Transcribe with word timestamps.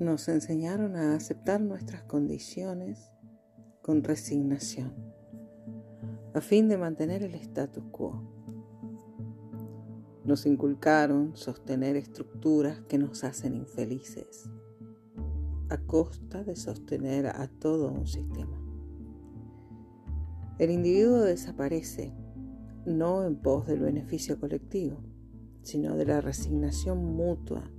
nos 0.00 0.28
enseñaron 0.28 0.96
a 0.96 1.14
aceptar 1.14 1.60
nuestras 1.60 2.02
condiciones 2.04 3.10
con 3.82 4.02
resignación, 4.02 4.94
a 6.32 6.40
fin 6.40 6.68
de 6.70 6.78
mantener 6.78 7.22
el 7.22 7.34
status 7.34 7.84
quo. 7.90 8.22
Nos 10.24 10.46
inculcaron 10.46 11.36
sostener 11.36 11.96
estructuras 11.96 12.80
que 12.88 12.96
nos 12.96 13.24
hacen 13.24 13.54
infelices, 13.54 14.50
a 15.68 15.76
costa 15.76 16.44
de 16.44 16.56
sostener 16.56 17.26
a 17.26 17.46
todo 17.46 17.92
un 17.92 18.06
sistema. 18.06 18.58
El 20.58 20.70
individuo 20.70 21.20
desaparece 21.20 22.14
no 22.86 23.24
en 23.24 23.36
pos 23.36 23.66
del 23.66 23.80
beneficio 23.80 24.40
colectivo, 24.40 24.98
sino 25.62 25.94
de 25.96 26.06
la 26.06 26.22
resignación 26.22 27.04
mutua 27.04 27.70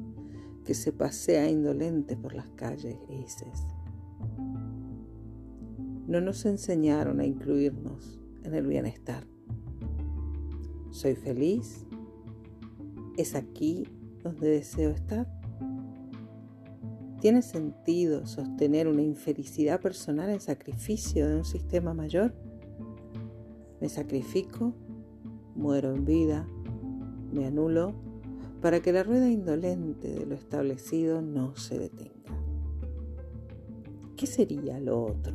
que 0.65 0.73
se 0.73 0.91
pasea 0.91 1.49
indolente 1.49 2.15
por 2.15 2.33
las 2.33 2.49
calles 2.51 2.97
grises. 3.07 3.65
No 6.07 6.21
nos 6.21 6.45
enseñaron 6.45 7.19
a 7.19 7.25
incluirnos 7.25 8.19
en 8.43 8.53
el 8.53 8.67
bienestar. 8.67 9.25
Soy 10.89 11.15
feliz. 11.15 11.85
Es 13.17 13.35
aquí 13.35 13.87
donde 14.23 14.49
deseo 14.49 14.91
estar. 14.91 15.27
¿Tiene 17.21 17.41
sentido 17.41 18.25
sostener 18.25 18.87
una 18.87 19.03
infelicidad 19.03 19.79
personal 19.79 20.29
en 20.31 20.41
sacrificio 20.41 21.27
de 21.27 21.35
un 21.35 21.45
sistema 21.45 21.93
mayor? 21.93 22.33
Me 23.79 23.89
sacrifico, 23.89 24.73
muero 25.55 25.93
en 25.95 26.03
vida, 26.03 26.47
me 27.31 27.45
anulo 27.45 27.93
para 28.61 28.79
que 28.79 28.93
la 28.93 29.03
rueda 29.03 29.27
indolente 29.27 30.13
de 30.13 30.25
lo 30.25 30.35
establecido 30.35 31.21
no 31.21 31.55
se 31.55 31.79
detenga. 31.79 32.11
¿Qué 34.15 34.27
sería 34.27 34.79
lo 34.79 35.03
otro? 35.03 35.33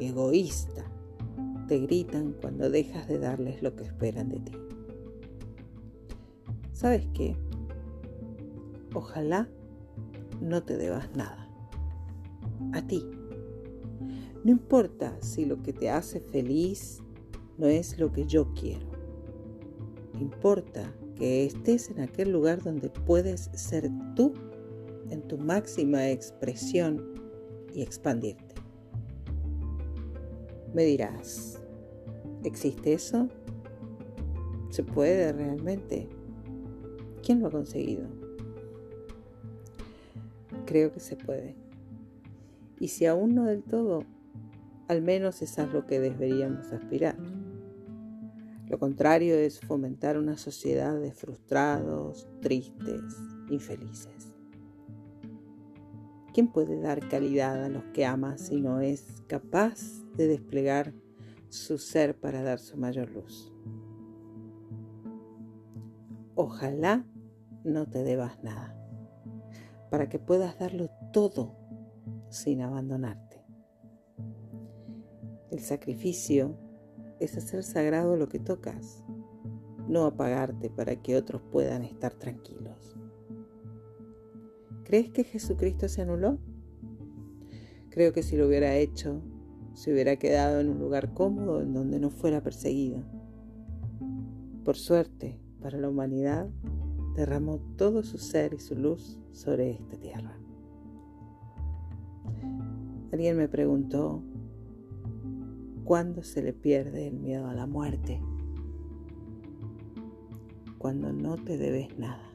Egoísta, 0.00 0.84
te 1.68 1.78
gritan 1.80 2.32
cuando 2.40 2.70
dejas 2.70 3.06
de 3.08 3.18
darles 3.18 3.62
lo 3.62 3.76
que 3.76 3.84
esperan 3.84 4.30
de 4.30 4.40
ti. 4.40 4.52
¿Sabes 6.72 7.06
qué? 7.12 7.36
Ojalá 8.94 9.48
no 10.40 10.62
te 10.62 10.78
debas 10.78 11.14
nada. 11.14 11.46
A 12.72 12.86
ti. 12.86 13.04
No 14.44 14.50
importa 14.50 15.16
si 15.20 15.44
lo 15.44 15.62
que 15.62 15.72
te 15.72 15.90
hace 15.90 16.20
feliz 16.20 17.02
no 17.58 17.66
es 17.66 17.98
lo 17.98 18.10
que 18.10 18.24
yo 18.24 18.52
quiero. 18.54 18.86
Importa 20.18 20.92
que 21.22 21.44
estés 21.44 21.88
en 21.88 22.00
aquel 22.00 22.32
lugar 22.32 22.60
donde 22.64 22.90
puedes 22.90 23.48
ser 23.54 23.88
tú 24.16 24.34
en 25.08 25.22
tu 25.22 25.38
máxima 25.38 26.10
expresión 26.10 27.14
y 27.72 27.82
expandirte. 27.82 28.56
Me 30.74 30.82
dirás, 30.82 31.60
¿existe 32.42 32.94
eso? 32.94 33.28
¿Se 34.70 34.82
puede 34.82 35.32
realmente? 35.32 36.08
¿Quién 37.24 37.38
lo 37.38 37.46
ha 37.46 37.50
conseguido? 37.52 38.08
Creo 40.66 40.92
que 40.92 40.98
se 40.98 41.14
puede. 41.14 41.54
Y 42.80 42.88
si 42.88 43.06
aún 43.06 43.36
no 43.36 43.44
del 43.44 43.62
todo, 43.62 44.02
al 44.88 45.02
menos 45.02 45.40
es 45.40 45.56
a 45.60 45.66
lo 45.66 45.86
que 45.86 46.00
deberíamos 46.00 46.72
aspirar. 46.72 47.16
Lo 48.72 48.78
contrario 48.78 49.34
es 49.34 49.60
fomentar 49.60 50.16
una 50.16 50.38
sociedad 50.38 50.98
de 50.98 51.12
frustrados, 51.12 52.26
tristes, 52.40 53.02
infelices. 53.50 54.32
¿Quién 56.32 56.50
puede 56.50 56.80
dar 56.80 57.06
calidad 57.06 57.62
a 57.64 57.68
los 57.68 57.84
que 57.92 58.06
ama 58.06 58.38
si 58.38 58.62
no 58.62 58.80
es 58.80 59.22
capaz 59.26 59.78
de 60.16 60.26
desplegar 60.26 60.94
su 61.50 61.76
ser 61.76 62.18
para 62.18 62.42
dar 62.42 62.60
su 62.60 62.78
mayor 62.78 63.10
luz? 63.10 63.52
Ojalá 66.34 67.06
no 67.64 67.84
te 67.90 68.02
debas 68.02 68.42
nada, 68.42 68.74
para 69.90 70.08
que 70.08 70.18
puedas 70.18 70.58
darlo 70.58 70.88
todo 71.12 71.58
sin 72.30 72.62
abandonarte. 72.62 73.44
El 75.50 75.60
sacrificio 75.60 76.71
es 77.24 77.36
hacer 77.36 77.62
sagrado 77.62 78.16
lo 78.16 78.28
que 78.28 78.38
tocas, 78.38 79.04
no 79.88 80.06
apagarte 80.06 80.70
para 80.70 80.96
que 80.96 81.16
otros 81.16 81.40
puedan 81.52 81.82
estar 81.82 82.14
tranquilos. 82.14 82.96
¿Crees 84.84 85.10
que 85.10 85.24
Jesucristo 85.24 85.88
se 85.88 86.02
anuló? 86.02 86.38
Creo 87.90 88.12
que 88.12 88.22
si 88.22 88.36
lo 88.36 88.46
hubiera 88.46 88.74
hecho, 88.76 89.22
se 89.74 89.92
hubiera 89.92 90.16
quedado 90.16 90.60
en 90.60 90.68
un 90.68 90.78
lugar 90.78 91.14
cómodo 91.14 91.62
en 91.62 91.72
donde 91.72 92.00
no 92.00 92.10
fuera 92.10 92.42
perseguido. 92.42 93.02
Por 94.64 94.76
suerte, 94.76 95.40
para 95.60 95.78
la 95.78 95.88
humanidad, 95.88 96.48
derramó 97.14 97.58
todo 97.76 98.02
su 98.02 98.18
ser 98.18 98.54
y 98.54 98.58
su 98.58 98.74
luz 98.74 99.18
sobre 99.30 99.70
esta 99.70 99.96
tierra. 99.96 100.38
Alguien 103.12 103.36
me 103.36 103.48
preguntó 103.48 104.22
cuando 105.84 106.22
se 106.22 106.42
le 106.42 106.52
pierde 106.52 107.08
el 107.08 107.14
miedo 107.14 107.48
a 107.48 107.54
la 107.54 107.66
muerte, 107.66 108.20
cuando 110.78 111.12
no 111.12 111.36
te 111.36 111.56
debes 111.56 111.98
nada. 111.98 112.30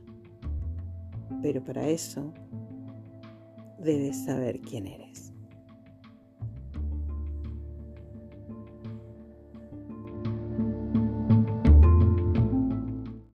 Pero 1.41 1.63
para 1.63 1.87
eso 1.87 2.33
debes 3.79 4.25
saber 4.25 4.59
quién 4.61 4.87
eres. 4.87 5.26